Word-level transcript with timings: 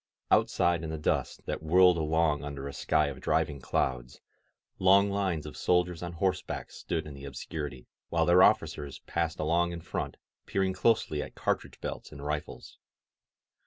••."Outside 0.39 0.83
in 0.83 0.89
the 0.89 0.97
dust, 0.97 1.45
that 1.45 1.61
whirled 1.61 1.95
along 1.97 2.43
under 2.43 2.67
a 2.67 2.73
sky 2.73 3.05
of 3.09 3.21
driving 3.21 3.59
clouds, 3.61 4.19
long 4.79 5.09
Mnes 5.11 5.45
of 5.45 5.55
soldiers 5.55 6.01
on 6.01 6.13
horseback 6.13 6.71
stood 6.71 7.05
in 7.05 7.13
the 7.13 7.25
obscurity, 7.25 7.85
while 8.09 8.25
their 8.25 8.41
officers 8.41 8.97
passed 9.01 9.39
along 9.39 9.73
in 9.73 9.81
front, 9.81 10.17
peering 10.47 10.73
closely 10.73 11.21
at 11.21 11.35
cartridge 11.35 11.79
belts 11.81 12.11
and 12.11 12.25
rifles. 12.25 12.79